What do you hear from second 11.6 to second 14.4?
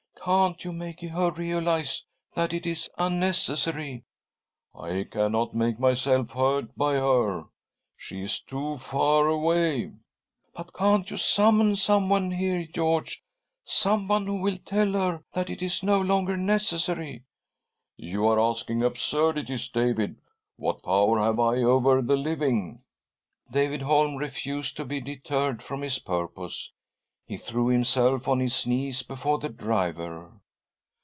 someone here, George —someone who